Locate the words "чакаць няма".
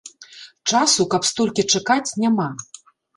1.75-2.49